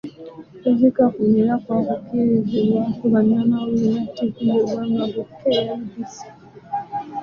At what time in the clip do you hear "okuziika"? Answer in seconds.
0.55-1.03